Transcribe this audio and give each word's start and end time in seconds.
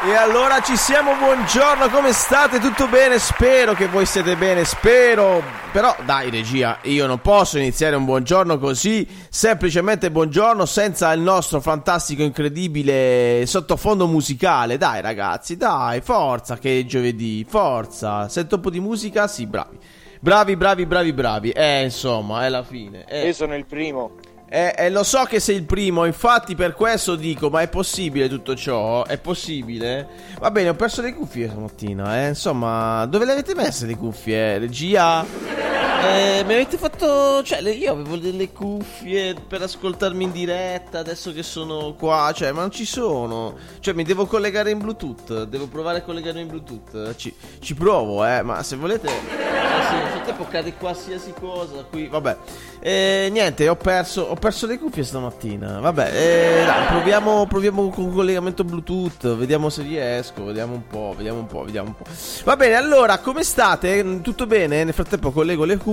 E 0.00 0.14
allora 0.14 0.60
ci 0.60 0.76
siamo, 0.76 1.16
buongiorno, 1.16 1.88
come 1.88 2.12
state? 2.12 2.60
Tutto 2.60 2.86
bene? 2.86 3.18
Spero 3.18 3.74
che 3.74 3.88
voi 3.88 4.06
siete 4.06 4.36
bene, 4.36 4.64
spero. 4.64 5.42
Però 5.72 5.94
dai 6.04 6.30
regia, 6.30 6.78
io 6.82 7.08
non 7.08 7.20
posso 7.20 7.58
iniziare 7.58 7.96
un 7.96 8.04
buongiorno 8.04 8.58
così, 8.58 9.04
semplicemente 9.28 10.12
buongiorno 10.12 10.66
senza 10.66 11.10
il 11.12 11.20
nostro 11.20 11.60
fantastico, 11.60 12.22
incredibile 12.22 13.42
sottofondo 13.46 14.06
musicale. 14.06 14.78
Dai 14.78 15.00
ragazzi, 15.00 15.56
dai, 15.56 16.00
forza 16.00 16.56
che 16.58 16.78
è 16.78 16.84
giovedì, 16.84 17.44
forza. 17.48 18.28
Sento 18.28 18.54
un 18.54 18.60
po' 18.60 18.70
di 18.70 18.78
musica? 18.78 19.26
Sì, 19.26 19.46
bravi. 19.46 19.78
Bravi, 20.20 20.56
bravi, 20.56 20.86
bravi, 20.86 21.12
bravi. 21.12 21.50
Eh, 21.50 21.82
insomma, 21.82 22.46
è 22.46 22.48
la 22.48 22.62
fine. 22.62 23.04
Eh. 23.08 23.26
Io 23.26 23.32
sono 23.32 23.56
il 23.56 23.66
primo. 23.66 24.12
Eh, 24.50 24.74
eh, 24.78 24.90
lo 24.90 25.02
so 25.02 25.24
che 25.24 25.40
sei 25.40 25.56
il 25.56 25.64
primo, 25.64 26.06
infatti 26.06 26.54
per 26.54 26.72
questo 26.72 27.16
dico, 27.16 27.50
ma 27.50 27.60
è 27.60 27.68
possibile 27.68 28.28
tutto 28.28 28.54
ciò? 28.56 29.04
È 29.04 29.18
possibile? 29.18 30.08
Va 30.38 30.50
bene, 30.50 30.70
ho 30.70 30.74
perso 30.74 31.02
le 31.02 31.12
cuffie 31.12 31.48
stamattina, 31.48 32.24
eh. 32.24 32.28
Insomma, 32.28 33.04
dove 33.04 33.26
le 33.26 33.32
avete 33.32 33.54
messe 33.54 33.84
le 33.84 33.96
cuffie? 33.96 34.56
Regia? 34.56 35.57
Eh, 36.00 36.44
mi 36.44 36.54
avete 36.54 36.78
fatto... 36.78 37.42
Cioè, 37.42 37.60
io 37.70 37.92
avevo 37.92 38.16
delle 38.16 38.52
cuffie 38.52 39.34
per 39.34 39.62
ascoltarmi 39.62 40.24
in 40.24 40.32
diretta, 40.32 41.00
adesso 41.00 41.32
che 41.32 41.42
sono 41.42 41.94
qua, 41.94 42.32
cioè, 42.34 42.52
ma 42.52 42.60
non 42.60 42.70
ci 42.70 42.84
sono. 42.84 43.56
Cioè, 43.80 43.94
mi 43.94 44.04
devo 44.04 44.26
collegare 44.26 44.70
in 44.70 44.78
Bluetooth, 44.78 45.44
devo 45.44 45.66
provare 45.66 45.98
a 45.98 46.02
collegare 46.02 46.40
in 46.40 46.46
Bluetooth. 46.46 47.16
Ci, 47.16 47.34
ci 47.58 47.74
provo, 47.74 48.24
eh, 48.24 48.42
ma 48.42 48.62
se 48.62 48.76
volete... 48.76 49.08
Eh, 49.08 49.86
sì, 49.88 49.94
nel 49.94 50.08
frattempo 50.08 50.46
cade 50.48 50.74
qualsiasi 50.74 51.32
cosa 51.38 51.84
qui, 51.88 52.06
vabbè. 52.06 52.36
Eh, 52.80 53.28
niente, 53.30 53.68
ho 53.68 53.76
perso, 53.76 54.22
ho 54.22 54.34
perso 54.34 54.66
le 54.66 54.78
cuffie 54.78 55.02
stamattina. 55.02 55.80
Vabbè, 55.80 56.10
eh, 56.12 56.64
dai, 56.64 56.86
proviamo, 56.86 57.46
proviamo 57.46 57.88
con 57.88 58.12
collegamento 58.12 58.64
Bluetooth. 58.64 59.34
Vediamo 59.36 59.68
se 59.68 59.82
riesco. 59.82 60.44
Vediamo 60.44 60.74
un 60.74 60.86
po', 60.86 61.14
vediamo 61.16 61.38
un 61.40 61.46
po', 61.46 61.64
vediamo 61.64 61.88
un 61.88 61.94
po'. 61.96 62.04
Va 62.44 62.56
bene, 62.56 62.74
allora, 62.74 63.18
come 63.18 63.42
state? 63.42 64.20
Tutto 64.20 64.46
bene? 64.46 64.84
Nel 64.84 64.94
frattempo 64.94 65.30
collego 65.32 65.64
le 65.64 65.76
cuffie. 65.76 65.87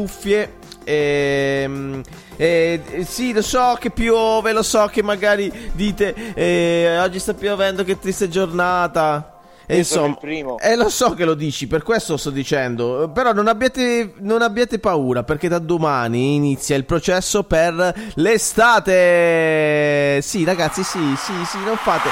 Ehm, 0.84 2.02
eh, 2.36 3.06
sì, 3.08 3.34
lo 3.34 3.42
so 3.42 3.78
che 3.80 3.90
piove, 3.90 4.52
lo 4.52 4.64
so 4.64 4.88
che 4.88 5.02
magari 5.02 5.52
dite 5.74 6.34
eh, 6.34 6.98
oggi 7.00 7.20
sta 7.20 7.34
piovendo, 7.34 7.84
che 7.84 7.98
triste 7.98 8.30
giornata. 8.30 9.35
E 9.68 9.78
insomma, 9.78 10.16
primo. 10.16 10.58
eh, 10.60 10.76
lo 10.76 10.90
so 10.90 11.14
che 11.14 11.24
lo 11.26 11.34
dici, 11.34 11.68
per 11.68 11.84
questo 11.84 12.18
sto 12.18 12.30
dicendo. 12.30 13.10
Però 13.14 13.32
non 13.34 13.48
abbiate, 13.48 14.14
non 14.20 14.42
abbiate 14.42 14.80
paura, 14.80 15.24
perché 15.24 15.48
da 15.48 15.60
domani 15.60 16.36
inizia 16.36 16.76
il 16.76 16.86
processo 16.86 17.44
per 17.44 17.94
l'estate. 18.16 20.20
Sì, 20.22 20.44
ragazzi, 20.44 20.84
sì, 20.84 21.16
sì, 21.18 21.34
sì, 21.46 21.58
non 21.64 21.78
fate, 21.78 22.10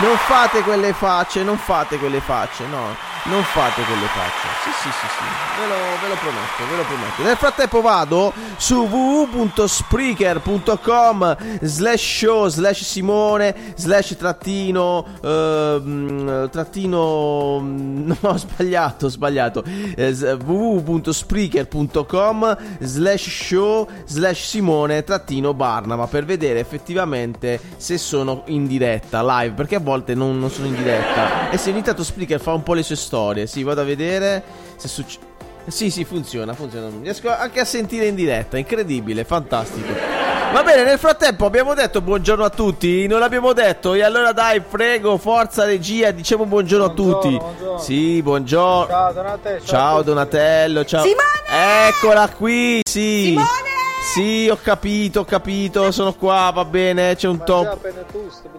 non 0.00 0.16
fate 0.16 0.62
quelle 0.62 0.92
facce, 0.92 1.42
non 1.42 1.56
fate 1.58 1.98
quelle 1.98 2.20
facce, 2.20 2.64
no. 2.66 3.14
Non 3.28 3.42
fate 3.42 3.82
quelle 3.82 4.06
facce. 4.06 4.46
Sì, 4.62 4.70
sì, 4.82 4.88
sì, 4.88 5.06
sì. 5.18 5.24
Ve 5.58 5.66
lo, 5.66 5.74
ve 6.00 6.06
lo 6.08 6.14
prometto, 6.14 6.64
ve 6.70 6.76
lo 6.76 6.84
prometto. 6.84 7.22
Nel 7.24 7.36
frattempo 7.36 7.80
vado 7.80 8.32
su 8.56 8.84
www.spreaker.com 8.84 11.36
slash 11.62 12.00
show 12.18 12.46
slash 12.46 12.82
Simone 12.84 13.72
slash 13.74 14.14
trattino 14.16 15.04
ehm, 15.24 16.48
trattino 16.50 16.95
no 16.98 18.16
ho 18.20 18.36
sbagliato 18.36 19.06
ho 19.06 19.08
sbagliato 19.08 19.64
eh, 19.96 20.12
www.spreaker.com 20.12 22.56
slash 22.80 23.28
show 23.28 23.88
slash 24.04 24.46
Simone 24.46 25.02
trattino 25.04 25.54
Barnaba 25.54 26.06
per 26.06 26.24
vedere 26.24 26.60
effettivamente 26.60 27.58
se 27.76 27.98
sono 27.98 28.42
in 28.46 28.66
diretta 28.66 29.40
live 29.40 29.54
perché 29.54 29.74
a 29.76 29.80
volte 29.80 30.14
non, 30.14 30.38
non 30.38 30.50
sono 30.50 30.66
in 30.66 30.76
diretta 30.76 31.50
e 31.50 31.58
se 31.58 31.70
ogni 31.70 31.82
tanto 31.82 32.04
Spreaker 32.04 32.40
fa 32.40 32.52
un 32.52 32.62
po' 32.62 32.74
le 32.74 32.82
sue 32.82 32.96
storie 32.96 33.46
sì 33.46 33.62
vado 33.62 33.80
a 33.80 33.84
vedere 33.84 34.42
se 34.76 34.88
succede 34.88 35.34
sì, 35.68 35.90
sì, 35.90 36.04
funziona, 36.04 36.54
funziona. 36.54 36.88
Riesco 37.02 37.28
anche 37.28 37.58
a 37.58 37.64
sentire 37.64 38.06
in 38.06 38.14
diretta, 38.14 38.56
incredibile, 38.56 39.24
fantastico. 39.24 40.15
Va 40.56 40.62
bene, 40.62 40.84
nel 40.84 40.98
frattempo 40.98 41.44
abbiamo 41.44 41.74
detto 41.74 42.00
buongiorno 42.00 42.42
a 42.42 42.48
tutti? 42.48 43.06
Non 43.06 43.18
l'abbiamo 43.20 43.52
detto? 43.52 43.92
E 43.92 44.02
allora 44.02 44.32
dai, 44.32 44.62
prego, 44.62 45.18
forza 45.18 45.66
regia, 45.66 46.12
diciamo 46.12 46.46
buongiorno, 46.46 46.86
a 46.86 46.88
Buongiorno, 46.88 47.20
tutti. 47.20 47.36
buongiorno. 47.36 47.78
Sì, 47.78 48.22
buongiorno. 48.22 48.86
Ciao 48.86 49.12
Donatello. 49.12 49.60
Ciao 49.66 49.98
a. 49.98 50.02
Donatello, 50.02 50.84
ciao. 50.86 51.02
Simone! 51.02 51.88
Eccola 51.88 52.28
qui, 52.30 52.80
sì. 52.88 53.24
Simone! 53.26 53.74
Sì, 54.14 54.48
ho 54.50 54.56
capito, 54.62 55.20
ho 55.20 55.24
capito, 55.26 55.90
sono 55.92 56.14
qua, 56.14 56.50
va 56.54 56.64
bene, 56.64 57.16
c'è 57.16 57.28
un 57.28 57.36
Ma 57.36 57.44
top. 57.44 57.84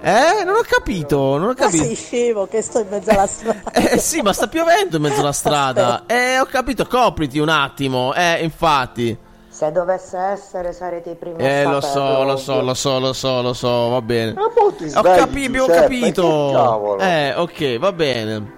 Eh, 0.02 0.44
non 0.44 0.53
ho 0.53 0.63
capito, 0.68 1.18
non 1.38 1.46
ho 1.46 1.47
Ma 1.47 1.53
capito. 1.56 1.84
sei 1.84 1.96
scemo 1.96 2.46
che 2.46 2.62
sto 2.62 2.78
in 2.78 2.88
mezzo 2.91 3.09
alla 3.09 3.25
strada. 3.25 3.72
Eh 3.74 3.97
sì, 3.97 4.22
ma 4.22 4.34
sta 4.34 4.46
piovendo 4.47 4.97
in 4.97 5.02
mezzo 5.02 5.22
alla 5.22 5.31
strada. 5.31 6.03
Eh, 6.06 6.38
ho 6.38 6.46
capito, 6.46 6.86
copriti 6.86 7.40
un 7.40 7.50
attimo. 7.50 8.13
Eh, 8.13 8.44
infatti. 8.44 9.18
Se 9.57 9.72
dovesse 9.72 10.16
essere 10.19 10.72
sarete 10.72 11.09
i 11.09 11.16
primi 11.16 11.41
a 11.44 11.47
Eh, 11.47 11.63
lo 11.63 11.81
saperlo. 11.81 12.38
so, 12.38 12.62
lo 12.62 12.62
so, 12.62 12.62
lo 12.62 12.73
so, 12.75 13.00
lo 13.00 13.13
so, 13.13 13.41
lo 13.41 13.53
so, 13.53 13.90
va 13.90 14.01
bene. 14.03 14.34
Ma 14.34 14.50
poi 14.53 14.75
ti 14.75 14.84
Ho 14.84 14.88
svegli, 14.90 15.18
capito, 15.18 15.63
ho 15.63 15.66
capito. 15.66 16.47
che 16.50 16.53
cavolo. 16.53 17.01
Eh, 17.01 17.34
ok, 17.35 17.79
va 17.79 17.91
bene. 17.91 18.51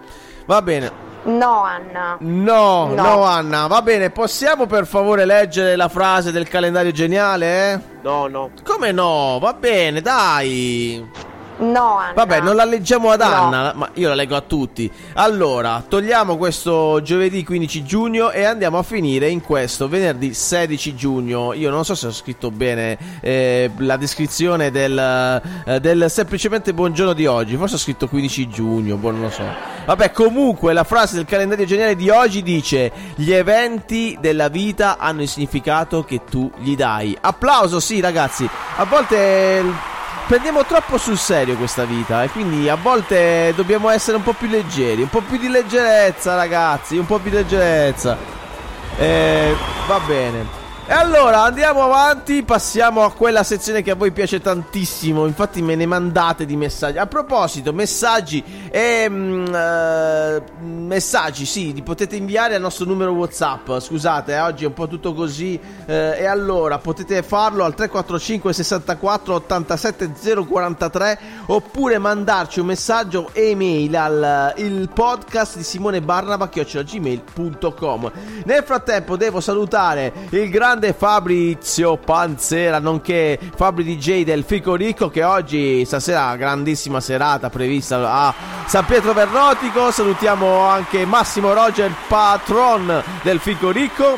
Va 0.45 0.61
bene. 0.61 0.91
No, 1.23 1.63
Anna. 1.63 2.17
No, 2.19 2.87
no, 2.87 2.93
No. 2.95 3.23
Anna, 3.23 3.67
va 3.67 3.81
bene. 3.81 4.09
Possiamo 4.09 4.65
per 4.65 4.85
favore 4.85 5.23
leggere 5.23 5.77
la 5.77 5.87
frase 5.87 6.33
del 6.33 6.49
calendario 6.49 6.91
geniale? 6.91 7.71
Eh? 7.73 7.79
No, 8.01 8.27
no. 8.27 8.49
Come 8.65 8.91
no? 8.91 9.37
Va 9.39 9.53
bene, 9.53 10.01
dai. 10.01 11.09
No, 11.59 11.97
Anna. 11.97 12.13
Vabbè, 12.13 12.41
non 12.41 12.55
la 12.55 12.63
leggiamo 12.63 13.11
ad 13.11 13.19
No. 13.19 13.25
Anna, 13.25 13.73
ma 13.75 13.89
io 13.95 14.07
la 14.07 14.15
leggo 14.15 14.35
a 14.35 14.41
tutti. 14.41 14.89
Allora, 15.13 15.83
togliamo 15.87 16.37
questo 16.37 17.01
giovedì 17.01 17.43
15 17.43 17.83
giugno 17.83 18.31
e 18.31 18.43
andiamo 18.43 18.77
a 18.77 18.83
finire 18.83 19.29
in 19.29 19.41
questo 19.41 19.89
venerdì 19.89 20.33
16 20.33 20.95
giugno. 20.95 21.53
Io 21.53 21.69
non 21.69 21.83
so 21.83 21.95
se 21.95 22.07
ho 22.07 22.11
scritto 22.11 22.49
bene 22.49 22.97
eh, 23.19 23.69
la 23.77 23.97
descrizione 23.97 24.71
del, 24.71 25.41
eh, 25.65 25.79
del 25.81 26.05
semplicemente 26.09 26.73
buongiorno 26.73 27.13
di 27.13 27.25
oggi. 27.25 27.57
Forse 27.57 27.75
ho 27.75 27.79
scritto 27.79 28.07
15 28.07 28.47
giugno, 28.47 28.95
boh, 28.95 29.11
non 29.11 29.21
lo 29.23 29.29
so. 29.29 29.43
Vabbè, 29.85 30.11
comunque 30.11 30.71
la 30.71 30.85
frase 30.85 31.15
del 31.15 31.25
calendario 31.25 31.65
geniale 31.65 31.95
di 31.95 32.09
oggi 32.09 32.41
dice: 32.41 32.91
Gli 33.15 33.33
eventi 33.33 34.17
della 34.21 34.47
vita 34.47 34.97
hanno 34.97 35.23
il 35.23 35.27
significato 35.27 36.05
che 36.05 36.21
tu 36.23 36.49
gli 36.59 36.75
dai. 36.77 37.17
Applauso, 37.19 37.81
sì, 37.81 37.99
ragazzi. 37.99 38.49
A 38.77 38.85
volte 38.85 39.97
prendiamo 40.29 40.63
troppo 40.63 40.99
sul 40.99 41.17
serio 41.17 41.55
questa 41.55 41.85
vita 41.85 42.21
e 42.21 42.29
quindi 42.29 42.69
a 42.69 42.75
volte 42.75 43.51
dobbiamo 43.55 43.89
essere 43.89 44.15
un 44.15 44.21
po' 44.21 44.33
più 44.33 44.47
leggeri, 44.47 45.01
un 45.01 45.09
po' 45.09 45.21
più 45.21 45.39
di 45.39 45.47
leggerezza 45.47 46.35
ragazzi, 46.35 46.97
un 46.97 47.07
po' 47.07 47.17
più 47.17 47.31
di 47.31 47.37
leggerezza. 47.37 48.15
Eh, 48.95 49.55
va 49.87 49.99
bene. 50.05 50.58
E 50.89 50.91
allora 50.91 51.43
andiamo 51.43 51.83
avanti, 51.83 52.41
passiamo 52.41 53.03
a 53.03 53.13
quella 53.13 53.43
sezione 53.43 53.83
che 53.83 53.91
a 53.91 53.95
voi 53.95 54.11
piace 54.11 54.41
tantissimo, 54.41 55.27
infatti 55.27 55.61
me 55.61 55.75
ne 55.75 55.85
mandate 55.85 56.47
di 56.47 56.55
messaggi. 56.55 56.97
A 56.97 57.05
proposito, 57.05 57.71
messaggi 57.71 58.43
e 58.71 59.07
mm, 59.07 59.53
eh, 59.53 60.41
messaggi, 60.61 61.45
sì, 61.45 61.75
li 61.75 61.83
potete 61.83 62.15
inviare 62.15 62.55
al 62.55 62.61
nostro 62.61 62.85
numero 62.85 63.11
WhatsApp. 63.11 63.77
Scusate, 63.77 64.33
eh, 64.33 64.39
oggi 64.39 64.63
è 64.63 64.65
un 64.65 64.73
po' 64.73 64.87
tutto 64.87 65.13
così 65.13 65.59
eh, 65.85 66.15
e 66.17 66.25
allora 66.25 66.79
potete 66.79 67.21
farlo 67.21 67.65
al 67.65 67.75
345 67.75 68.51
64 68.51 69.33
87 69.35 70.11
043 70.47 71.19
oppure 71.45 71.99
mandarci 71.99 72.61
un 72.61 72.65
messaggio 72.65 73.29
email 73.33 73.95
al 73.95 74.53
il 74.55 74.89
podcast 74.91 75.57
di 75.57 75.63
Simone 75.63 76.01
Barnaba 76.01 76.49
gmail.com. 76.49 78.11
Nel 78.45 78.63
frattempo 78.63 79.17
devo 79.17 79.39
salutare 79.39 80.11
il 80.31 80.49
grande 80.49 80.77
Fabrizio 80.97 81.97
Panzera 81.97 82.79
nonché 82.79 83.39
Fabri 83.55 83.83
DJ 83.83 84.23
del 84.23 84.43
Fico 84.43 84.75
Ricco 84.75 85.09
che 85.09 85.23
oggi 85.23 85.83
stasera 85.85 86.35
grandissima 86.35 86.99
serata 86.99 87.49
prevista 87.49 88.11
a 88.11 88.33
San 88.65 88.85
Pietro 88.85 89.13
Vernotico. 89.13 89.91
Salutiamo 89.91 90.61
anche 90.61 91.05
Massimo 91.05 91.53
Roger 91.53 91.91
patron 92.07 93.03
del 93.21 93.39
Fico 93.39 93.71
Ricco 93.71 94.17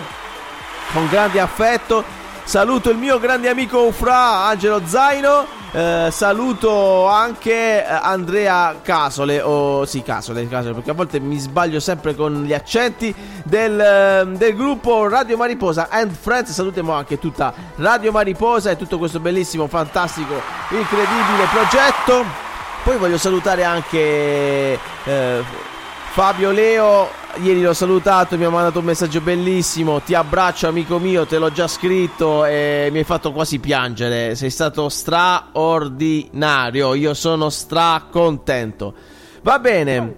con 0.94 1.08
grande 1.10 1.40
affetto. 1.40 2.04
Saluto 2.44 2.90
il 2.90 2.98
mio 2.98 3.19
grande 3.19 3.50
amico 3.50 3.86
Ufra 3.86 4.46
Angelo 4.46 4.81
Zaino 4.86 5.60
eh, 5.71 6.09
saluto 6.12 7.07
anche 7.07 7.85
eh, 7.85 7.85
Andrea 7.88 8.75
Casole, 8.81 9.41
o 9.41 9.85
sì, 9.85 10.01
Casole, 10.01 10.47
Casole, 10.47 10.73
perché 10.73 10.91
a 10.91 10.94
volte 10.94 11.19
mi 11.19 11.38
sbaglio 11.38 11.79
sempre 11.79 12.15
con 12.15 12.44
gli 12.44 12.53
accenti 12.53 13.13
del, 13.44 13.79
eh, 13.79 14.25
del 14.38 14.56
gruppo 14.56 15.07
Radio 15.07 15.38
Mariposa 15.38 15.88
and 15.89 16.12
Friends. 16.12 16.51
Salutiamo 16.51 16.91
anche 16.91 17.19
tutta 17.19 17.53
Radio 17.77 18.12
Mariposa 18.12 18.69
e 18.71 18.75
tutto 18.75 18.97
questo 18.97 19.19
bellissimo, 19.19 19.68
fantastico, 19.68 20.33
incredibile 20.69 21.47
progetto. 21.51 22.25
Poi 22.83 22.97
voglio 22.97 23.18
salutare 23.18 23.63
anche 23.63 24.79
eh, 25.03 25.44
Fabio 26.13 26.52
Leo, 26.52 27.08
ieri 27.38 27.62
l'ho 27.62 27.74
salutato, 27.74 28.38
mi 28.38 28.44
ha 28.44 28.50
mandato 28.50 28.80
un 28.80 28.86
messaggio 28.86 29.22
bellissimo. 29.22 30.02
Ti 30.02 30.13
abbraccio, 30.13 30.68
amico 30.68 31.00
mio, 31.00 31.25
te 31.25 31.38
l'ho 31.38 31.54
già 31.54 31.69
scritto 31.69 32.44
e 32.44 32.90
mi 32.92 32.98
hai 32.98 33.06
fatto 33.06 33.31
quasi 33.31 33.60
piangere. 33.60 34.36
Sei 34.36 34.50
stato 34.50 34.90
straordinario. 34.90 36.96
Io 36.96 37.13
sono 37.13 37.50
stracontento. 37.50 38.94
Va 39.42 39.58
bene. 39.60 40.16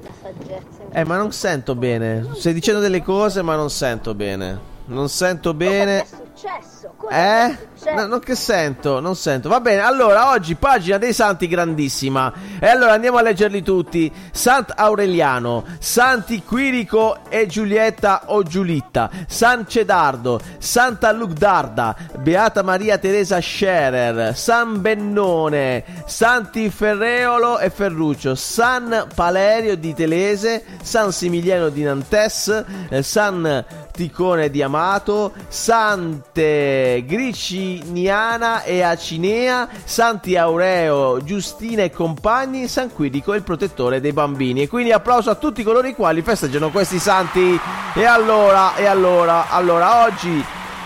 Eh, 0.92 1.06
ma 1.06 1.16
non 1.16 1.32
sento 1.32 1.76
bene. 1.76 2.28
Stai 2.34 2.54
dicendo 2.54 2.80
delle 2.80 3.04
cose, 3.04 3.44
ma 3.44 3.56
non 3.56 3.70
sento 3.70 4.16
bene. 4.16 4.60
Non 4.86 5.10
sento 5.10 5.54
bene. 5.54 6.02
È 6.02 6.08
successo? 6.08 6.93
Eh? 7.10 7.72
No, 7.92 8.08
non 8.08 8.20
che 8.20 8.34
sento, 8.36 9.00
non 9.02 9.16
sento. 9.16 9.50
Va 9.50 9.60
bene, 9.60 9.82
allora 9.82 10.30
oggi 10.30 10.56
pagina 10.56 10.98
dei 10.98 11.12
santi 11.12 11.48
grandissima. 11.48 12.32
E 12.60 12.68
allora 12.68 12.94
andiamo 12.94 13.18
a 13.18 13.22
leggerli 13.22 13.62
tutti. 13.62 14.12
Sant'Aureliano, 14.32 15.66
Santi 15.80 16.44
Quirico 16.44 17.18
e 17.28 17.46
Giulietta 17.46 18.24
o 18.28 18.44
Giulitta, 18.44 19.10
San 19.28 19.68
Cedardo, 19.68 20.40
Santa 20.58 21.12
Lugdarda, 21.12 21.96
Beata 22.20 22.64
Maria 22.64 22.98
Teresa 22.98 23.42
Scherer, 23.42 24.36
San 24.36 24.80
Bennone, 24.80 25.84
Santi 26.06 26.70
Ferreolo 26.70 27.60
e 27.60 27.70
Ferruccio, 27.70 28.34
San 28.34 29.08
Palerio 29.14 29.76
di 29.76 29.94
Telese, 29.94 30.64
San 30.82 31.12
Similiano 31.12 31.68
di 31.68 31.84
Nantes, 31.84 32.64
eh, 32.90 33.04
San 33.04 33.66
Ticone 33.94 34.50
di 34.50 34.64
Amato, 34.64 35.34
Sante 35.48 37.04
Griciniana 37.06 38.64
e 38.64 38.82
Acinea, 38.82 39.70
Santi 39.84 40.36
Aureo, 40.36 41.24
Giustina 41.24 41.84
e 41.84 41.92
compagni, 41.92 42.68
San 42.68 42.92
Quirico 42.92 43.36
il 43.36 43.44
protettore 43.44 44.02
dei 44.02 44.12
bambini. 44.12 44.64
E 44.64 44.68
quindi 44.68 44.92
applauso 44.92 45.30
a 45.30 45.36
tutti 45.36 45.62
coloro 45.62 45.88
i 45.88 45.94
quali 45.94 46.24
festeggiano 46.24 46.72
questi 46.72 46.98
santi. 46.98 47.60
E 47.94 48.04
allora, 48.04 48.76
e 48.76 48.86
allora, 48.86 49.50
allora 49.50 50.04
oggi 50.04 50.44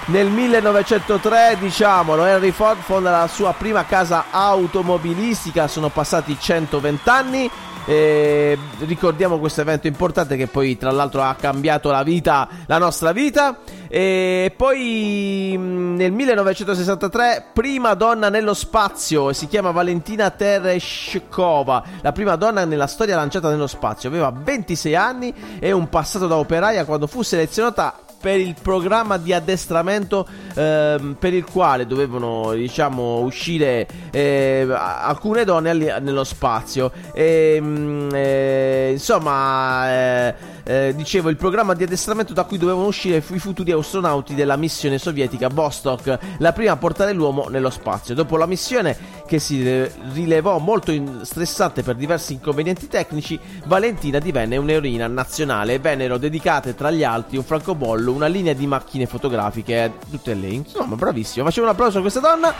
nel 0.07 0.27
1903, 0.27 1.57
diciamolo, 1.59 2.23
Henry 2.23 2.51
Ford 2.51 2.79
fonda 2.79 3.11
la 3.11 3.27
sua 3.27 3.53
prima 3.53 3.83
casa 3.85 4.25
automobilistica, 4.31 5.67
sono 5.67 5.89
passati 5.89 6.37
120 6.39 7.09
anni. 7.09 7.51
E 7.89 8.57
ricordiamo 8.79 9.39
questo 9.39 9.61
evento 9.61 9.87
importante 9.87 10.35
che 10.35 10.47
poi 10.47 10.75
tra 10.77 10.91
l'altro 10.91 11.21
ha 11.23 11.35
cambiato 11.39 11.89
la 11.89 12.03
vita, 12.03 12.45
la 12.65 12.77
nostra 12.77 13.13
vita. 13.13 13.59
E 13.87 14.53
poi 14.57 15.55
mh, 15.57 15.95
nel 15.95 16.11
1963 16.11 17.45
prima 17.53 17.93
donna 17.93 18.27
nello 18.27 18.53
spazio, 18.53 19.31
si 19.31 19.47
chiama 19.47 19.71
Valentina 19.71 20.29
Tereshkova, 20.29 21.83
la 22.01 22.11
prima 22.11 22.35
donna 22.35 22.65
nella 22.65 22.87
storia 22.87 23.15
lanciata 23.15 23.49
nello 23.49 23.67
spazio. 23.67 24.09
Aveva 24.09 24.33
26 24.35 24.93
anni 24.93 25.33
e 25.57 25.71
un 25.71 25.87
passato 25.87 26.27
da 26.27 26.35
operaia 26.35 26.83
quando 26.83 27.07
fu 27.07 27.21
selezionata 27.21 28.01
per 28.19 28.39
il 28.39 28.55
programma 28.61 29.17
di 29.17 29.33
addestramento 29.33 30.27
ehm, 30.55 31.15
per 31.19 31.33
il 31.33 31.45
quale 31.45 31.85
dovevano 31.85 32.53
diciamo 32.53 33.19
uscire 33.19 33.87
eh, 34.11 34.67
alcune 34.69 35.43
donne 35.43 35.69
alli- 35.69 35.93
nello 36.01 36.23
spazio. 36.23 36.91
E, 37.13 37.57
mm, 37.61 38.09
eh, 38.13 38.89
insomma 38.93 39.89
eh, 39.89 40.35
eh, 40.67 40.93
dicevo 40.93 41.29
il 41.29 41.37
programma 41.37 41.73
di 41.73 41.83
addestramento 41.83 42.33
da 42.33 42.43
cui 42.43 42.57
dovevano 42.57 42.87
uscire 42.87 43.23
i 43.25 43.39
futuri 43.39 43.71
astronauti 43.71 44.35
della 44.35 44.57
missione 44.57 44.97
sovietica 44.97 45.47
Vostok 45.47 46.19
la 46.39 46.51
prima 46.51 46.73
a 46.73 46.77
portare 46.77 47.13
l'uomo 47.13 47.47
nello 47.47 47.69
spazio. 47.69 48.13
Dopo 48.13 48.35
la 48.35 48.45
missione 48.45 48.97
che 49.25 49.39
si 49.39 49.63
ri- 49.63 49.89
rilevò 50.11 50.57
molto 50.57 50.91
in- 50.91 51.21
stressante 51.23 51.83
per 51.83 51.95
diversi 51.95 52.33
inconvenienti 52.33 52.87
tecnici 52.87 53.39
Valentina 53.65 54.19
divenne 54.19 54.57
un'eroina 54.57 55.07
nazionale. 55.07 55.75
E 55.75 55.79
vennero 55.79 56.17
dedicate 56.17 56.75
tra 56.75 56.91
gli 56.91 57.03
altri 57.03 57.37
un 57.37 57.43
francobollo 57.43 58.11
una 58.11 58.27
linea 58.27 58.53
di 58.53 58.67
macchine 58.67 59.05
fotografiche 59.05 59.93
tutte 60.09 60.33
lei 60.33 60.55
insomma 60.55 60.95
bravissimo. 60.95 61.45
Facciamo 61.45 61.67
un 61.67 61.71
applauso 61.71 61.99
a 61.99 62.01
questa 62.01 62.19
donna. 62.19 62.53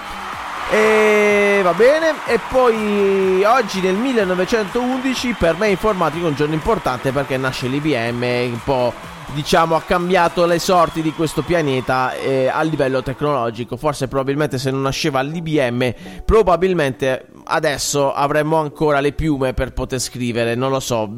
E 0.69 1.56
va 1.67 1.73
bene, 1.73 2.13
e 2.27 2.39
poi 2.49 3.43
oggi 3.43 3.81
nel 3.81 3.95
1911 3.95 5.33
per 5.33 5.57
me 5.57 5.67
informatico 5.67 6.25
è 6.25 6.29
un 6.29 6.35
giorno 6.35 6.53
importante 6.53 7.11
perché 7.11 7.35
nasce 7.35 7.67
l'IBM, 7.67 8.21
un 8.21 8.59
po' 8.63 8.93
diciamo 9.33 9.75
ha 9.75 9.81
cambiato 9.81 10.45
le 10.45 10.59
sorti 10.59 11.01
di 11.01 11.11
questo 11.11 11.41
pianeta 11.41 12.13
eh, 12.13 12.47
a 12.47 12.61
livello 12.61 13.03
tecnologico. 13.03 13.77
Forse 13.77 14.07
probabilmente 14.07 14.57
se 14.57 14.71
non 14.71 14.81
nasceva 14.81 15.21
l'IBM, 15.21 15.93
probabilmente 16.25 17.27
adesso 17.45 18.13
avremmo 18.13 18.57
ancora 18.57 18.99
le 18.99 19.13
piume 19.13 19.53
per 19.53 19.73
poter 19.73 19.99
scrivere, 19.99 20.55
non 20.55 20.71
lo 20.71 20.79
so. 20.79 21.09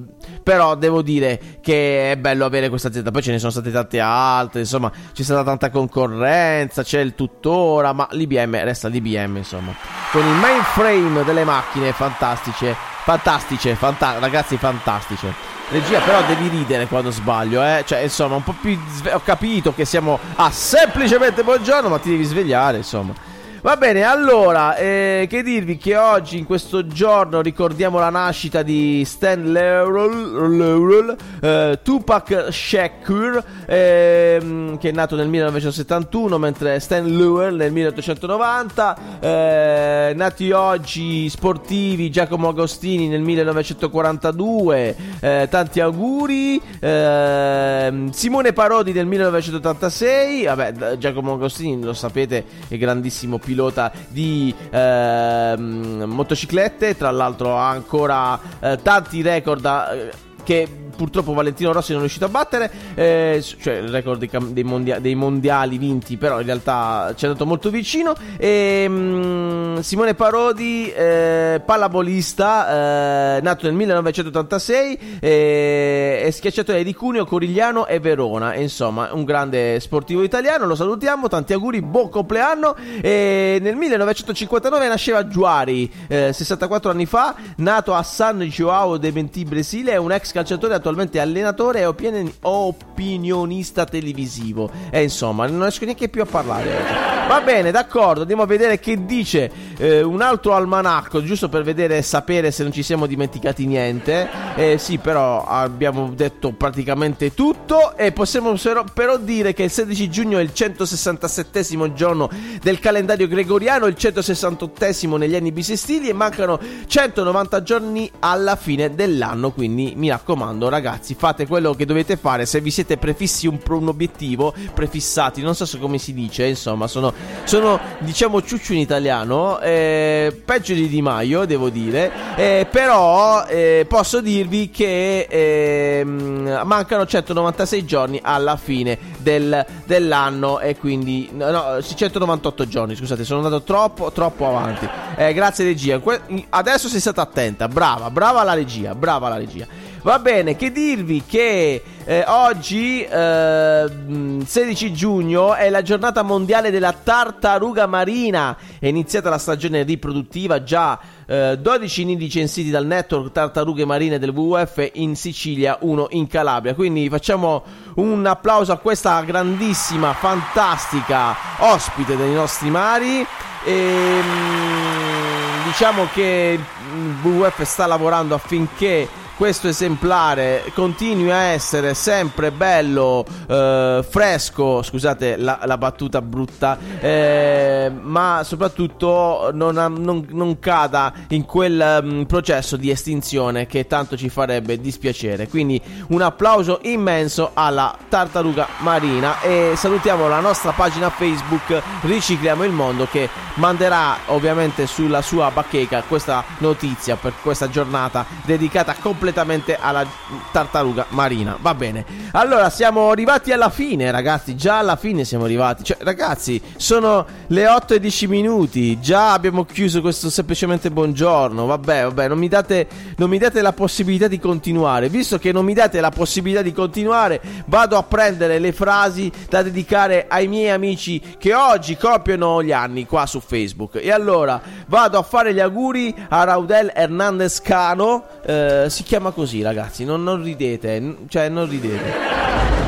Però 0.44 0.76
devo 0.76 1.02
dire 1.02 1.40
che 1.62 2.12
è 2.12 2.18
bello 2.18 2.46
avere 2.46 2.70
questa 2.70 2.88
azienda. 2.88 3.12
Poi 3.12 3.22
ce 3.22 3.32
ne 3.32 3.40
sono 3.40 3.52
state 3.52 3.72
tante 3.72 4.00
altre, 4.00 4.62
insomma, 4.62 4.92
c'è 5.14 5.24
stata 5.24 5.44
tanta 5.44 5.70
concorrenza, 5.70 6.84
c'è 6.84 7.00
il 7.00 7.16
tuttora, 7.16 7.94
ma 7.94 8.08
l'IBM 8.12 8.64
resta 8.64 8.88
l'IBM, 8.88 9.38
insomma. 9.38 9.74
Con 10.12 10.26
il 10.26 10.36
mainframe 10.40 11.24
delle 11.24 11.44
macchine 11.44 11.92
fantastiche, 11.92 12.76
fantastiche, 13.04 13.76
fanta- 13.76 14.20
ragazzi 14.20 14.58
fantastiche. 14.58 15.34
Regia, 15.70 16.00
però 16.00 16.22
devi 16.24 16.48
ridere 16.48 16.88
quando 16.88 17.12
sbaglio, 17.12 17.64
eh. 17.64 17.84
Cioè, 17.86 18.00
insomma, 18.00 18.36
un 18.36 18.44
po' 18.44 18.56
più. 18.60 18.78
sve- 18.90 19.14
Ho 19.14 19.22
capito 19.24 19.74
che 19.74 19.86
siamo 19.86 20.18
a 20.36 20.50
semplicemente 20.50 21.44
buongiorno, 21.44 21.90
ma 21.90 22.00
ti 22.00 22.10
devi 22.10 22.24
svegliare, 22.24 22.78
insomma. 22.78 23.14
Va 23.62 23.76
bene, 23.76 24.04
allora, 24.04 24.78
eh, 24.78 25.28
che 25.30 25.44
dirvi 25.44 25.76
che 25.76 25.98
oggi, 25.98 26.38
in 26.38 26.46
questo 26.46 26.88
giorno, 26.88 27.42
ricordiamo 27.42 28.00
la 28.00 28.10
nascita 28.10 28.62
di 28.62 29.04
Stan 29.06 29.52
Laurel, 29.52 31.18
eh, 31.42 31.80
Tupac 31.84 32.48
Shakur, 32.52 33.44
ehm, 33.66 34.78
che 34.78 34.90
è 34.90 34.92
nato 34.94 35.18
nel 35.18 35.28
1971, 35.28 36.38
mentre 36.38 36.80
Stan 36.80 37.06
Laurel 37.18 37.56
nel 37.56 37.74
1890. 37.74 39.18
eh, 39.20 40.14
nati 40.16 40.52
oggi 40.52 41.28
sportivi 41.28 42.10
Giacomo 42.10 42.48
Agostini 42.48 43.10
nel 43.10 43.22
1942, 43.22 44.96
eh, 45.20 45.48
tanti 45.50 45.82
auguri. 45.82 46.62
ehm, 46.80 48.12
Simone 48.12 48.54
Parodi 48.54 48.94
nel 48.94 49.06
1986, 49.06 50.46
vabbè, 50.46 50.98
Giacomo 50.98 51.34
Agostini 51.34 51.84
lo 51.84 51.92
sapete, 51.94 52.46
è 52.70 52.78
grandissimo 52.78 53.38
pilota 53.50 53.92
di 54.10 54.54
ehm, 54.70 56.04
motociclette, 56.06 56.96
tra 56.96 57.10
l'altro 57.10 57.58
ha 57.58 57.70
ancora 57.70 58.40
eh, 58.60 58.78
tanti 58.82 59.24
record 59.24 59.62
da- 59.62 59.96
che 60.44 60.89
purtroppo 61.00 61.32
Valentino 61.32 61.72
Rossi 61.72 61.92
non 61.92 62.00
è 62.00 62.04
riuscito 62.04 62.26
a 62.26 62.28
battere, 62.30 62.70
eh, 62.94 63.42
cioè 63.62 63.76
il 63.76 63.88
record 63.88 64.20
dei, 64.20 64.30
dei 64.52 64.64
mondia- 64.66 65.00
dei 65.00 65.16
mondiali 65.16 65.78
vinti, 65.78 66.18
però 66.18 66.42
in 66.42 66.46
realtà 66.46 67.14
ci 67.16 67.24
è 67.24 67.28
andato 67.30 67.46
molto 67.46 67.70
vicino. 67.70 68.14
E, 68.36 68.86
mm, 68.86 69.78
Simone 69.78 70.14
Parodi, 70.14 70.92
eh, 70.92 71.62
pallabolista, 71.66 73.38
eh, 73.38 73.42
nato 73.42 73.66
nel 73.66 73.76
1986, 73.76 75.00
eh, 75.22 76.22
è 76.22 76.32
schiacciatore 76.32 76.84
di 76.84 76.94
Cuneo, 76.94 77.24
Corigliano 77.24 77.88
e 77.88 78.02
Verona. 78.02 78.52
E, 78.52 78.62
insomma, 78.62 79.14
un 79.14 79.24
grande 79.24 79.80
sportivo 79.80 80.22
italiano, 80.22 80.66
lo 80.66 80.76
salutiamo, 80.76 81.30
tanti 81.30 81.54
auguri, 81.54 81.82
buon 81.82 82.10
compleanno. 82.10 82.76
E 83.00 83.60
nel 83.62 83.78
1959 83.78 84.90
nasceva 84.90 85.26
Giuari, 85.30 85.90
eh, 86.10 86.34
64 86.34 86.92
anni 86.92 87.06
fa, 87.06 87.36
nato 87.58 87.94
a 87.94 88.04
San 88.04 88.42
Joao 88.42 88.98
de 88.98 89.14
Benti, 89.14 89.46
Brasile, 89.46 89.94
è 89.94 89.98
un 89.98 90.12
ex 90.12 90.34
calciatore 90.34 90.74
attualmente 90.90 91.20
allenatore 91.20 91.82
e 91.82 91.86
opinion- 91.86 92.32
opinionista 92.42 93.86
televisivo. 93.86 94.70
E 94.90 95.04
insomma, 95.04 95.48
non 95.48 95.62
riesco 95.62 95.86
neanche 95.86 96.10
più 96.10 96.22
a 96.22 96.26
parlare. 96.26 96.76
oggi. 96.76 97.20
Va 97.30 97.42
bene, 97.42 97.70
d'accordo, 97.70 98.22
andiamo 98.22 98.42
a 98.42 98.48
vedere 98.48 98.80
che 98.80 99.06
dice 99.06 99.52
eh, 99.78 100.02
un 100.02 100.22
altro 100.22 100.56
almanacco, 100.56 101.24
giusto 101.24 101.48
per 101.48 101.62
vedere 101.62 101.98
e 101.98 102.02
sapere 102.02 102.50
se 102.50 102.64
non 102.64 102.72
ci 102.72 102.82
siamo 102.82 103.06
dimenticati 103.06 103.68
niente. 103.68 104.28
Eh, 104.56 104.78
sì, 104.80 104.98
però 104.98 105.46
abbiamo 105.46 106.12
detto 106.16 106.52
praticamente 106.54 107.36
tutto 107.36 107.96
e 107.96 108.12
possiamo 108.12 108.56
però, 108.56 108.84
però 108.92 109.18
dire 109.18 109.54
che 109.54 109.64
il 109.64 109.70
16 109.70 110.10
giugno 110.10 110.40
è 110.40 110.42
il 110.42 110.54
167 110.54 111.64
giorno 111.94 112.30
del 112.64 112.80
calendario 112.80 113.28
gregoriano, 113.28 113.86
il 113.86 113.96
168 113.96 115.18
negli 115.18 115.36
anni 115.36 115.52
bisestili 115.52 116.10
e 116.10 116.14
mancano 116.14 116.60
190 116.88 117.62
giorni 117.62 118.10
alla 118.20 118.56
fine 118.56 118.96
dell'anno, 118.96 119.52
quindi 119.52 119.94
mi 119.96 120.10
raccomando 120.10 120.68
ragazzi, 120.68 120.79
fate 121.16 121.48
quello 121.48 121.74
che 121.74 121.86
dovete 121.86 122.18
fare 122.18 122.46
se 122.46 122.62
vi 122.62 122.72
siete 122.72 122.98
prefissi 122.98 123.48
un, 123.48 123.60
un 123.68 123.88
obiettivo, 123.88 124.54
prefissati, 124.74 125.42
non 125.42 125.56
so 125.56 125.66
se 125.66 125.80
come 125.80 125.98
si 125.98 126.14
dice, 126.14 126.46
insomma, 126.46 126.88
sono 126.88 127.14
sono 127.44 127.80
diciamo 128.00 128.42
ciuccio 128.42 128.74
in 128.74 128.80
italiano, 128.80 129.60
eh, 129.60 130.42
peggio 130.44 130.74
di 130.74 130.88
Di 130.88 131.02
Maio, 131.02 131.46
devo 131.46 131.70
dire, 131.70 132.12
eh, 132.36 132.68
però 132.70 133.46
eh, 133.46 133.86
posso 133.88 134.22
dirvi 134.22 134.70
che 134.70 135.28
ehm, 135.30 136.62
mancano 136.64 137.06
196 137.06 137.86
giorni 137.86 138.20
alla 138.22 138.58
fine 138.58 138.98
del- 139.18 139.66
dell'anno 139.86 140.60
e 140.60 140.78
quindi 140.78 141.30
no, 141.34 141.78
sì, 141.82 141.96
198 141.96 142.68
giorni, 142.68 142.96
scusate, 142.96 143.24
sono 143.24 143.44
andato 143.44 143.64
troppo 143.64 144.12
troppo 144.12 144.48
avanti. 144.48 144.88
Eh, 145.16 145.34
grazie 145.34 145.66
regia. 145.66 146.02
Adesso 146.50 146.88
sei 146.88 147.00
stata 147.00 147.22
attenta, 147.22 147.68
brava, 147.68 148.10
brava 148.10 148.44
la 148.44 148.54
regia, 148.54 148.96
brava 148.96 149.30
la 149.30 149.38
regia. 149.38 149.68
Va 150.02 150.18
bene, 150.20 150.56
che 150.56 150.72
dirvi 150.72 151.24
che 151.28 151.84
eh, 152.06 152.24
oggi, 152.26 153.04
eh, 153.04 153.86
mh, 153.90 154.44
16 154.46 154.94
giugno, 154.94 155.56
è 155.56 155.70
la 155.70 155.82
giornata 155.82 156.22
mondiale 156.22 156.72
della 156.72 156.94
tartaruga 156.94 157.86
marina. 157.86 158.56
È 158.80 158.88
iniziata 158.88 159.30
la 159.30 159.38
stagione 159.38 159.84
riproduttiva, 159.84 160.64
già 160.64 160.98
eh, 161.26 161.58
12 161.60 162.06
nidi 162.06 162.30
censiti 162.30 162.70
dal 162.70 162.86
network 162.86 163.34
Tartarughe 163.34 163.84
Marine 163.84 164.20
del 164.20 164.30
WWF 164.30 164.90
in 164.94 165.18
Sicilia, 165.18 165.78
uno 165.82 166.08
in 166.12 166.28
Calabria. 166.28 166.76
Quindi 166.76 167.10
facciamo 167.10 167.64
un 167.96 168.26
applauso 168.26 168.72
a 168.72 168.78
questa 168.78 169.20
grandissima, 169.22 170.14
fantastica 170.14 171.36
ospite 171.58 172.16
dei 172.16 172.34
nostri 172.34 172.70
mari. 172.70 173.26
E, 173.66 174.22
mh, 174.22 175.66
diciamo 175.66 176.08
che 176.14 176.58
il 176.58 177.16
WWF 177.22 177.62
sta 177.64 177.86
lavorando 177.86 178.34
affinché 178.34 179.19
questo 179.40 179.70
esemplare 179.70 180.70
continui 180.74 181.32
a 181.32 181.44
essere 181.44 181.94
sempre 181.94 182.52
bello, 182.52 183.26
eh, 183.48 184.06
fresco, 184.06 184.84
scusate 184.84 185.38
la, 185.38 185.62
la 185.64 185.78
battuta 185.78 186.22
brutta, 186.22 186.78
eh, 187.00 187.90
ma 188.02 188.42
soprattutto 188.44 189.50
non, 189.54 189.76
non- 189.76 190.28
non 190.30 190.60
cada 190.60 191.14
in 191.30 191.46
quel 191.46 192.02
mm, 192.04 192.24
processo 192.24 192.76
di 192.76 192.90
estinzione 192.90 193.66
che 193.66 193.88
tanto 193.88 194.18
ci 194.18 194.28
farebbe 194.28 194.78
dispiacere. 194.82 195.48
Quindi 195.48 195.82
un 196.10 196.22
applauso 196.22 196.80
immenso 196.82 197.52
alla 197.54 197.98
tartaruga 198.10 198.68
marina 198.80 199.40
e 199.40 199.72
salutiamo 199.74 200.28
la 200.28 200.42
nostra 200.42 200.74
pagina 200.74 201.10
Facebook 201.10 201.82
Ricicliamo 202.02 202.66
il 202.66 202.74
Mondo 202.74 203.08
che 203.10 203.30
manderà 203.60 204.18
ovviamente 204.28 204.88
sulla 204.88 205.22
sua 205.22 205.52
bacheca 205.52 206.02
questa 206.08 206.44
notizia 206.60 207.18
per 207.18 207.34
questa 207.42 207.70
giornata 207.70 208.26
dedicata 208.46 208.96
completamente 209.00 209.78
alla 209.80 210.06
tartaruga 210.52 211.06
marina. 211.10 211.58
Va 211.60 211.76
bene. 211.76 212.06
Allora 212.32 212.70
siamo 212.70 213.12
arrivati 213.12 213.52
alla 213.52 213.70
fine, 213.70 214.10
ragazzi. 214.12 214.56
Già 214.56 214.80
alla 214.80 214.96
fine 214.96 215.26
siamo 215.26 215.44
arrivati. 215.44 215.84
Cioè, 215.84 215.98
ragazzi, 216.00 216.62
sono 216.78 217.26
le 217.48 217.68
8 217.68 217.96
e 217.96 218.00
10 218.00 218.28
minuti. 218.28 219.00
Già 219.00 219.34
abbiamo 219.34 219.66
chiuso 219.66 220.02
questo 220.02 220.30
semplicemente 220.30 220.90
buongiorno. 220.90 221.66
Vabbè, 221.66 222.04
vabbè, 222.04 222.28
non 222.28 222.38
mi 222.38 222.48
date, 222.48 222.88
non 223.18 223.30
mi 223.30 223.38
date 223.38 223.62
la 223.62 223.74
possibilità 223.74 224.28
di 224.28 224.40
continuare. 224.40 225.10
Visto 225.10 225.38
che 225.38 225.52
non 225.52 225.66
mi 225.66 225.74
date 225.74 226.00
la 226.00 226.12
possibilità 226.12 226.62
di 226.62 226.72
continuare, 226.72 227.42
vado 227.66 227.98
a 227.98 228.04
prendere 228.04 228.58
le 228.60 228.72
frasi 228.72 229.32
da 229.50 229.62
dedicare 229.62 230.26
ai 230.30 230.48
miei 230.48 230.70
amici 230.70 231.22
che 231.38 231.54
oggi 231.54 231.98
compiono 231.98 232.64
gli 232.64 232.72
anni 232.72 233.06
qua 233.06 233.26
su 233.26 233.40
Facebook. 233.50 233.96
E 233.96 234.12
allora 234.12 234.62
vado 234.86 235.18
a 235.18 235.24
fare 235.24 235.54
gli 235.54 235.60
auguri 235.60 236.16
a 236.30 236.44
Raudel 236.44 236.92
Hernandez 236.94 237.60
Cano. 237.62 238.24
Eh, 238.46 238.86
si 238.90 239.02
chiama 239.02 239.32
così, 239.32 239.64
ragazzi. 239.64 240.06
Non, 240.06 240.24
non 240.24 240.44
ridete, 240.44 241.16
cioè, 241.28 241.50
non 241.50 241.68
ridete. 241.68 242.14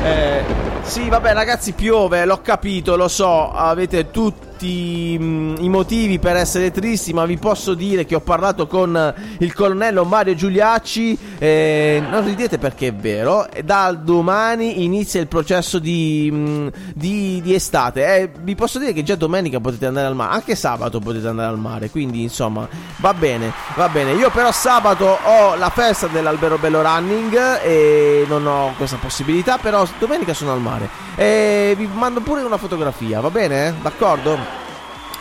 Eh, 0.04 0.44
sì, 0.82 1.08
vabbè, 1.08 1.32
ragazzi, 1.32 1.72
piove, 1.72 2.24
l'ho 2.24 2.40
capito, 2.40 2.96
lo 2.96 3.08
so. 3.08 3.50
Avete 3.52 4.10
tutti 4.10 4.50
mm, 4.66 5.56
i 5.60 5.68
motivi 5.68 6.18
per 6.18 6.36
essere 6.36 6.70
tristi, 6.70 7.12
ma 7.12 7.24
vi 7.24 7.38
posso 7.38 7.74
dire 7.74 8.04
che 8.04 8.14
ho 8.14 8.20
parlato 8.20 8.66
con 8.66 9.14
il 9.38 9.54
colonnello 9.54 10.04
Mario 10.04 10.34
Giuliacci. 10.34 11.18
eh, 11.38 12.02
non 12.08 12.24
ridete 12.24 12.58
perché 12.58 12.88
è 12.88 12.94
vero. 12.94 13.48
Da 13.64 13.92
domani 13.92 14.84
inizia 14.84 15.20
il 15.20 15.28
processo 15.28 15.78
di, 15.78 16.28
mm, 16.32 16.68
di, 16.94 17.40
di 17.42 17.54
estate. 17.54 18.16
Eh, 18.16 18.30
vi 18.40 18.54
posso 18.54 18.78
dire 18.78 18.92
che 18.92 19.02
già 19.02 19.16
domenica 19.16 19.60
potete 19.60 19.86
andare 19.86 20.06
al 20.06 20.14
mare, 20.14 20.34
anche 20.34 20.54
sabato 20.54 21.00
potete 21.00 21.26
andare 21.28 21.48
al 21.48 21.58
mare. 21.58 21.90
Quindi, 21.90 22.22
insomma, 22.22 22.68
va 22.98 23.14
bene, 23.14 23.52
va 23.74 23.88
bene. 23.88 24.12
Io, 24.12 24.30
però, 24.30 24.52
sabato 24.52 25.18
ho 25.22 25.54
la 25.56 25.70
festa 25.70 26.06
dell'Albero 26.06 26.58
Bello 26.58 26.82
Running 26.82 27.60
e 27.62 28.24
non 28.28 28.46
ho 28.46 28.74
questa 28.76 28.96
possibilità. 28.96 29.58
Però, 29.58 29.86
domenica 29.98 30.34
sono 30.34 30.52
al 30.52 30.60
mare. 30.60 30.88
E 31.14 31.74
vi 31.76 31.88
mando 31.92 32.20
pure 32.20 32.42
una 32.42 32.56
fotografia, 32.56 33.20
va 33.20 33.30
bene? 33.30 33.74
D'accordo? 33.82 34.51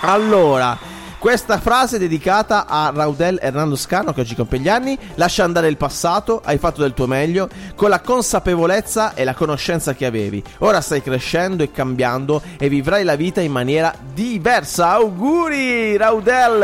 Allora, 0.02 0.78
questa 1.20 1.60
frase 1.60 1.98
è 1.98 2.00
dedicata 2.00 2.66
a 2.68 2.92
Raudel 2.92 3.38
Hernando 3.40 3.76
Scano 3.76 4.12
che 4.12 4.22
oggi 4.22 4.34
compie 4.34 4.58
gli 4.58 4.68
anni. 4.68 4.98
Lascia 5.16 5.44
andare 5.44 5.68
il 5.68 5.78
passato, 5.78 6.42
hai 6.44 6.58
fatto 6.58 6.82
del 6.82 6.96
tuo 6.96 7.06
meglio, 7.06 7.48
con 7.76 7.90
la 7.90 8.00
consapevolezza 8.00 9.14
e 9.14 9.24
la 9.24 9.36
conoscenza 9.36 9.94
che 9.94 10.08
avevi. 10.08 10.44
Ora 10.60 10.82
stai 10.82 11.04
crescendo 11.04 11.62
e 11.62 11.72
cambiando 11.72 12.42
e 12.58 12.68
vivrai 12.68 13.04
la 13.04 13.16
vita 13.16 13.42
in 13.42 13.52
maniera 13.52 13.94
diversa. 14.14 14.94
Auguri, 14.94 15.96
Raudel! 15.98 16.62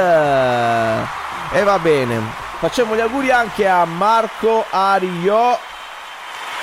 E 1.53 1.63
va 1.63 1.77
bene. 1.77 2.19
Facciamo 2.59 2.95
gli 2.95 3.01
auguri 3.01 3.29
anche 3.29 3.67
a 3.67 3.85
Marco 3.85 4.65
Ario 4.71 5.59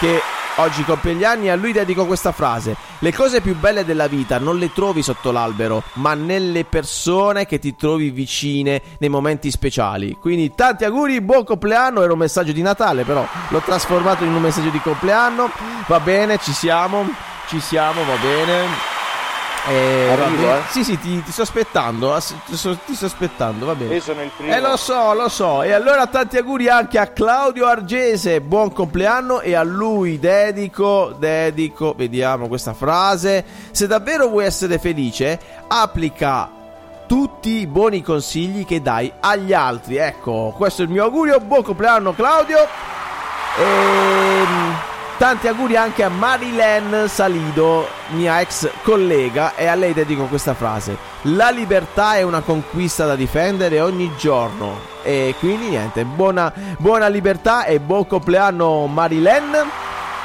che 0.01 0.21
oggi 0.57 0.85
compie 0.85 1.15
gli 1.15 1.25
anni 1.25 1.47
e 1.47 1.51
a 1.51 1.57
lui 1.57 1.73
dedico 1.73 2.07
questa 2.07 2.33
frase. 2.33 2.77
Le 2.99 3.13
cose 3.13 3.41
più 3.41 3.57
belle 3.57 3.85
della 3.85 4.07
vita 4.07 4.39
non 4.39 4.59
le 4.59 4.73
trovi 4.73 5.03
sotto 5.03 5.31
l'albero, 5.31 5.83
ma 5.95 6.15
nelle 6.15 6.65
persone 6.65 7.47
che 7.47 7.59
ti 7.59 7.75
trovi 7.77 8.11
vicine 8.11 8.81
nei 8.99 9.09
momenti 9.09 9.51
speciali. 9.51 10.17
Quindi 10.21 10.55
tanti 10.55 10.85
auguri, 10.85 11.21
buon 11.21 11.45
compleanno, 11.45 12.03
era 12.03 12.13
un 12.13 12.19
messaggio 12.19 12.53
di 12.53 12.63
Natale, 12.63 13.05
però 13.05 13.27
l'ho 13.49 13.61
trasformato 13.61 14.25
in 14.25 14.33
un 14.33 14.43
messaggio 14.43 14.71
di 14.71 14.81
compleanno. 14.81 15.51
Va 15.87 16.01
bene, 16.01 16.39
ci 16.39 16.53
siamo, 16.53 17.09
ci 17.49 17.61
siamo, 17.61 18.05
va 18.05 18.17
bene. 18.17 18.94
Eh, 19.67 20.11
Arrivo, 20.11 20.55
eh. 20.57 20.61
Sì, 20.69 20.85
sì, 20.85 20.99
ti, 20.99 21.23
ti 21.23 21.33
sto 21.33 21.43
aspettando, 21.43 22.13
ass- 22.15 22.35
ti 22.45 22.55
sto, 22.57 22.77
ti 22.85 22.95
sto 22.95 23.07
aspettando, 23.07 23.65
va 23.65 23.75
bene. 23.75 23.95
Io 23.95 24.01
sono 24.01 24.21
il 24.23 24.31
primo. 24.37 24.53
Eh 24.53 24.61
lo 24.61 24.77
so, 24.77 25.15
lo 25.15 25.29
so. 25.29 25.63
E 25.63 25.73
allora 25.73 26.07
tanti 26.07 26.37
auguri 26.37 26.69
anche 26.69 26.99
a 26.99 27.07
Claudio 27.07 27.67
Argese, 27.67 28.43
buon 28.43 28.73
compleanno 28.73 29.41
e 29.41 29.55
a 29.55 29.63
lui 29.63 30.19
dedico, 30.19 31.15
dedico, 31.19 31.95
vediamo 31.97 32.47
questa 32.49 32.75
frase. 32.75 33.43
Se 33.71 33.87
davvero 33.87 34.29
vuoi 34.29 34.45
essere 34.45 34.79
felice, 34.79 35.41
applica 35.67 36.51
tutti 37.07 37.61
i 37.61 37.67
buoni 37.67 38.03
consigli 38.03 38.67
che 38.67 38.83
dai 38.83 39.11
agli 39.21 39.55
altri. 39.55 39.97
Ecco, 39.97 40.53
questo 40.57 40.83
è 40.83 40.85
il 40.85 40.91
mio 40.91 41.05
augurio, 41.05 41.41
buon 41.41 41.63
compleanno 41.63 42.13
Claudio. 42.13 42.59
Ehm, 43.57 44.75
tanti 45.17 45.49
auguri 45.49 45.77
anche 45.77 46.03
a 46.03 46.09
Marilyn 46.09 47.05
Salido, 47.09 47.89
mia 48.11 48.41
ex 48.41 48.69
collega, 48.83 49.55
e 49.55 49.67
a 49.67 49.75
lei 49.75 49.93
dedico 49.93 50.25
questa 50.25 50.55
frase. 50.55 50.97
La 51.23 51.51
libertà 51.51 52.17
è 52.17 52.23
una 52.23 52.41
conquista 52.41 53.07
da 53.07 53.15
difendere 53.15 53.81
ogni 53.81 54.11
giorno. 54.17 54.93
E 55.03 55.35
quindi 55.39 55.69
niente, 55.69 56.05
buona, 56.05 56.53
buona 56.79 57.09
libertà 57.09 57.65
e 57.65 57.81
buon 57.81 58.07
compleanno 58.07 58.87
Marilyn. 58.87 59.53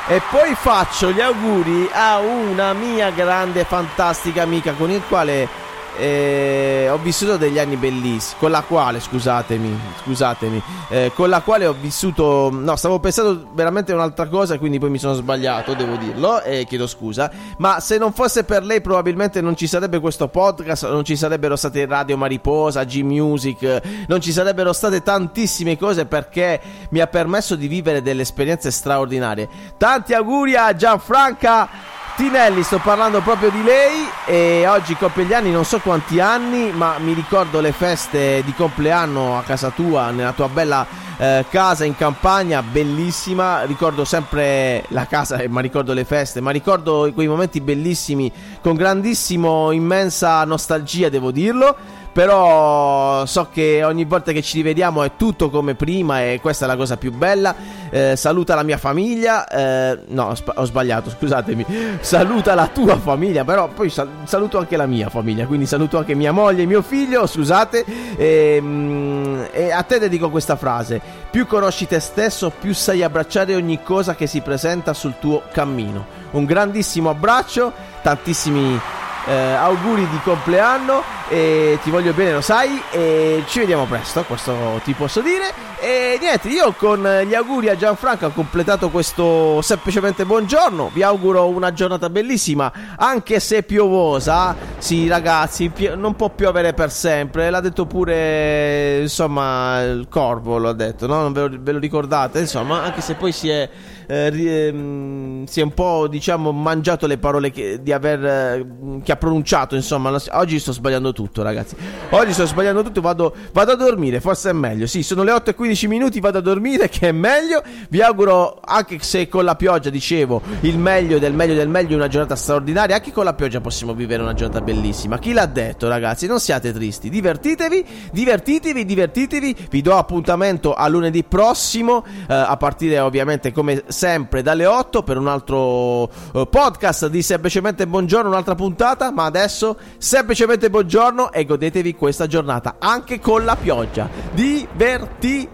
E 0.07 0.21
poi 0.31 0.55
faccio 0.55 1.11
gli 1.11 1.21
auguri 1.21 1.87
a 1.93 2.17
una 2.19 2.73
mia 2.73 3.11
grande, 3.11 3.63
fantastica 3.63 4.41
amica 4.41 4.73
con 4.73 4.89
il 4.89 5.03
quale 5.07 5.58
eh, 5.99 6.89
ho 6.89 6.97
vissuto 6.97 7.37
degli 7.37 7.59
anni 7.59 7.75
bellissimi. 7.75 8.39
Con 8.39 8.51
la 8.51 8.61
quale, 8.61 8.99
scusatemi, 8.99 9.79
scusatemi, 10.03 10.63
eh, 10.89 11.11
con 11.13 11.29
la 11.29 11.41
quale 11.41 11.65
ho 11.65 11.75
vissuto. 11.79 12.49
No, 12.51 12.75
stavo 12.75 12.99
pensando 12.99 13.47
veramente 13.53 13.91
a 13.91 13.95
un'altra 13.95 14.27
cosa, 14.27 14.57
quindi 14.57 14.79
poi 14.79 14.89
mi 14.89 14.97
sono 14.97 15.13
sbagliato, 15.13 15.73
devo 15.73 15.95
dirlo, 15.95 16.41
e 16.41 16.65
chiedo 16.65 16.87
scusa. 16.87 17.29
Ma 17.57 17.79
se 17.79 17.97
non 17.97 18.13
fosse 18.13 18.43
per 18.43 18.63
lei, 18.63 18.81
probabilmente 18.81 19.41
non 19.41 19.55
ci 19.55 19.67
sarebbe 19.67 19.99
questo 19.99 20.27
podcast, 20.27 20.89
non 20.89 21.03
ci 21.03 21.15
sarebbero 21.15 21.55
state 21.55 21.85
Radio 21.85 22.17
Mariposa, 22.17 22.83
G-Music, 22.83 24.05
non 24.07 24.21
ci 24.21 24.31
sarebbero 24.31 24.73
state 24.73 25.01
tantissime 25.03 25.77
cose 25.77 26.05
perché 26.05 26.59
mi 26.91 26.99
ha 26.99 27.07
permesso 27.07 27.55
di 27.55 27.67
vivere 27.67 28.01
delle 28.01 28.21
esperienze 28.21 28.71
straordinarie. 28.71 29.47
Tanti 29.77 30.13
auguri 30.13 30.55
a 30.55 30.75
Gianfranca. 30.75 31.88
Tinelli, 32.19 32.63
sto 32.63 32.79
parlando 32.79 33.21
proprio 33.21 33.49
di 33.49 33.63
lei 33.63 34.05
e 34.25 34.67
oggi 34.67 34.93
compie 34.95 35.23
gli 35.23 35.31
anni, 35.31 35.51
non 35.51 35.63
so 35.63 35.79
quanti 35.79 36.19
anni, 36.19 36.69
ma 36.73 36.97
mi 36.99 37.13
ricordo 37.13 37.61
le 37.61 37.71
feste 37.71 38.43
di 38.43 38.53
compleanno 38.53 39.37
a 39.37 39.43
casa 39.43 39.69
tua, 39.69 40.11
nella 40.11 40.33
tua 40.33 40.49
bella 40.49 40.85
eh, 41.15 41.45
casa 41.49 41.85
in 41.85 41.95
campagna, 41.95 42.61
bellissima, 42.61 43.63
ricordo 43.63 44.03
sempre 44.03 44.83
la 44.89 45.07
casa, 45.07 45.37
eh, 45.37 45.47
ma 45.47 45.61
ricordo 45.61 45.93
le 45.93 46.03
feste, 46.03 46.41
ma 46.41 46.51
ricordo 46.51 47.09
quei 47.13 47.29
momenti 47.29 47.61
bellissimi 47.61 48.29
con 48.61 48.75
grandissimo, 48.75 49.71
immensa 49.71 50.43
nostalgia, 50.43 51.07
devo 51.07 51.31
dirlo. 51.31 51.73
Però 52.11 53.25
so 53.25 53.49
che 53.51 53.83
ogni 53.83 54.03
volta 54.05 54.31
che 54.31 54.41
ci 54.41 54.57
rivediamo 54.57 55.03
è 55.03 55.11
tutto 55.15 55.49
come 55.49 55.75
prima 55.75 56.21
e 56.21 56.39
questa 56.41 56.65
è 56.65 56.67
la 56.67 56.75
cosa 56.75 56.97
più 56.97 57.11
bella. 57.11 57.55
eh, 57.91 58.15
saluta 58.15 58.55
la 58.55 58.63
mia 58.63 58.77
famiglia, 58.77 59.47
eh, 59.47 59.99
no 60.09 60.35
ho 60.55 60.65
sbagliato, 60.65 61.09
scusatemi, 61.09 61.65
saluta 62.01 62.53
la 62.53 62.67
tua 62.67 62.97
famiglia, 62.97 63.43
però 63.43 63.67
poi 63.67 63.89
sal- 63.89 64.09
saluto 64.25 64.57
anche 64.57 64.77
la 64.77 64.85
mia 64.85 65.09
famiglia, 65.09 65.45
quindi 65.45 65.65
saluto 65.65 65.97
anche 65.97 66.13
mia 66.13 66.31
moglie 66.31 66.63
e 66.63 66.65
mio 66.65 66.81
figlio, 66.81 67.25
scusate, 67.25 67.85
e, 68.15 68.59
mm, 68.61 69.41
e 69.51 69.71
a 69.71 69.81
te 69.83 69.99
dedico 69.99 70.29
questa 70.29 70.55
frase, 70.55 71.01
più 71.31 71.47
conosci 71.47 71.87
te 71.87 71.99
stesso, 71.99 72.51
più 72.51 72.73
sai 72.73 73.01
abbracciare 73.01 73.55
ogni 73.55 73.81
cosa 73.81 74.15
che 74.15 74.27
si 74.27 74.41
presenta 74.41 74.93
sul 74.93 75.15
tuo 75.19 75.41
cammino. 75.51 76.17
Un 76.31 76.45
grandissimo 76.45 77.09
abbraccio, 77.09 77.71
tantissimi 78.01 78.79
eh, 79.25 79.33
auguri 79.33 80.07
di 80.09 80.19
compleanno 80.23 81.17
e 81.29 81.77
ti 81.83 81.91
voglio 81.91 82.11
bene 82.13 82.33
lo 82.33 82.41
sai 82.41 82.81
e 82.91 83.43
ci 83.47 83.59
vediamo 83.59 83.85
presto 83.85 84.23
questo 84.23 84.81
ti 84.83 84.93
posso 84.93 85.21
dire. 85.21 85.67
E 85.79 86.17
niente 86.19 86.49
io 86.49 86.73
con 86.73 87.07
gli 87.25 87.33
auguri 87.33 87.69
a 87.69 87.77
Gianfranco 87.77 88.25
ho 88.25 88.31
completato 88.31 88.89
questo 88.89 89.61
semplicemente 89.61 90.25
buongiorno. 90.25 90.89
Vi 90.91 91.03
auguro 91.03 91.47
una 91.47 91.71
giornata 91.71 92.09
bellissima 92.09 92.71
anche 92.97 93.39
se 93.39 93.63
piovosa. 93.63 94.55
Sì 94.77 95.07
ragazzi 95.07 95.69
pio- 95.69 95.95
non 95.95 96.15
può 96.15 96.29
piovere 96.29 96.73
per 96.73 96.91
sempre. 96.91 97.49
L'ha 97.49 97.61
detto 97.61 97.85
pure 97.85 98.99
insomma 99.01 99.81
il 99.83 100.07
corvo 100.09 100.57
l'ha 100.57 100.73
detto 100.73 101.07
no? 101.07 101.31
ve, 101.31 101.47
lo, 101.47 101.57
ve 101.59 101.71
lo 101.71 101.79
ricordate? 101.79 102.39
Insomma 102.39 102.81
anche 102.81 103.01
se 103.01 103.13
poi 103.13 103.31
si 103.31 103.49
è 103.49 103.69
eh, 104.09 104.67
ehm, 104.67 105.45
si 105.45 105.59
è 105.59 105.63
un 105.63 105.73
po' 105.73 106.07
diciamo 106.07 106.51
mangiato 106.51 107.05
le 107.05 107.19
parole 107.19 107.51
che, 107.51 107.79
di 107.81 107.93
aver, 107.93 108.25
eh, 108.25 108.67
che 109.03 109.11
ha 109.11 109.17
pronunciato 109.17 109.75
insomma. 109.75 110.11
Oggi 110.31 110.59
sto 110.59 110.71
sbagliando 110.71 111.13
tutto 111.13 111.18
ragazzi. 111.41 111.75
Oggi 112.11 112.33
sto 112.33 112.45
sbagliando 112.45 112.83
tutto 112.83 113.01
vado, 113.01 113.35
vado 113.51 113.71
a 113.71 113.75
dormire 113.75 114.19
forse 114.19 114.51
è 114.51 114.53
meglio. 114.53 114.87
Sì 114.87 115.03
sono 115.03 115.23
le 115.23 115.31
8 115.31 115.49
e 115.49 115.55
15 115.55 115.87
minuti 115.87 116.19
vado 116.19 116.37
a 116.37 116.41
dormire 116.41 116.89
che 116.89 117.09
è 117.09 117.11
meglio. 117.11 117.63
Vi 117.89 118.01
auguro 118.01 118.59
anche 118.63 118.99
se 119.01 119.27
con 119.27 119.43
la 119.43 119.55
pioggia 119.55 119.89
dicevo 119.89 120.41
il 120.61 120.77
meglio 120.77 121.19
del 121.19 121.33
meglio 121.33 121.53
del 121.55 121.67
meglio 121.67 121.95
una 121.95 122.07
giornata 122.07 122.35
straordinaria. 122.35 122.95
Anche 122.95 123.11
con 123.11 123.25
la 123.25 123.33
pioggia 123.33 123.59
possiamo 123.59 123.93
vivere 123.93 124.21
una 124.21 124.33
giornata 124.33 124.61
bellissima. 124.61 125.17
Chi 125.19 125.33
l'ha 125.33 125.45
detto 125.45 125.87
ragazzi? 125.87 126.27
Non 126.27 126.39
siate 126.39 126.71
tristi. 126.71 127.09
Divertitevi 127.09 127.85
divertitevi 128.11 128.85
divertitevi. 128.85 129.55
Vi 129.69 129.81
do 129.81 129.95
appuntamento 129.95 130.73
a 130.73 130.87
lunedì 130.87 131.23
prossimo 131.23 132.05
eh, 132.05 132.33
a 132.33 132.55
partire 132.57 132.99
ovviamente 132.99 133.51
come 133.51 133.83
sempre 133.87 134.41
dalle 134.41 134.65
8 134.65 135.03
per 135.03 135.17
un 135.17 135.27
altro 135.27 136.09
eh, 136.33 136.47
podcast 136.49 137.07
di 137.07 137.21
semplicemente 137.21 137.87
buongiorno 137.87 138.29
un'altra 138.29 138.55
puntata. 138.55 139.11
Ma 139.11 139.25
adesso 139.25 139.77
semplicemente 139.97 140.69
buongiorno 140.69 141.08
e 141.31 141.45
godetevi 141.45 141.95
questa 141.95 142.27
giornata 142.27 142.75
anche 142.79 143.19
con 143.19 143.43
la 143.45 143.55
pioggia 143.55 144.09
divertitevi 144.31 145.47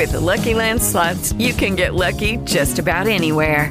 With 0.00 0.12
the 0.12 0.20
Lucky 0.20 0.54
Land 0.54 0.80
slots, 0.80 1.34
you 1.34 1.52
can 1.52 1.74
get 1.76 1.92
lucky 1.92 2.38
just 2.44 2.78
about 2.78 3.06
anywhere. 3.06 3.70